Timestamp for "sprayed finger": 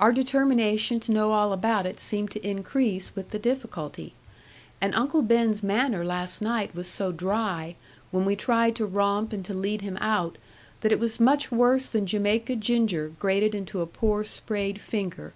14.24-15.34